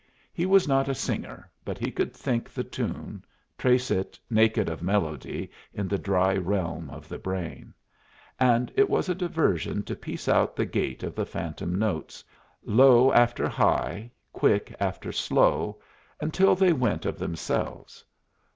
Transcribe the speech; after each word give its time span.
He 0.33 0.47
was 0.47 0.67
not 0.67 0.89
a 0.89 0.95
singer, 0.95 1.47
but 1.63 1.77
he 1.77 1.91
could 1.91 2.11
think 2.11 2.49
the 2.49 2.63
tune, 2.63 3.23
trace 3.55 3.91
it, 3.91 4.17
naked 4.31 4.67
of 4.67 4.81
melody, 4.81 5.51
in 5.75 5.87
the 5.87 5.99
dry 5.99 6.33
realm 6.35 6.89
of 6.89 7.07
the 7.07 7.19
brain. 7.19 7.71
And 8.39 8.71
it 8.75 8.89
was 8.89 9.09
a 9.09 9.13
diversion 9.13 9.83
to 9.83 9.95
piece 9.95 10.27
out 10.27 10.55
the 10.55 10.65
gait 10.65 11.03
of 11.03 11.13
the 11.13 11.27
phantom 11.27 11.75
notes, 11.77 12.23
low 12.63 13.13
after 13.13 13.47
high, 13.47 14.09
quick 14.33 14.75
after 14.79 15.11
slow, 15.11 15.79
until 16.19 16.55
they 16.55 16.73
went 16.73 17.05
of 17.05 17.19
themselves. 17.19 18.03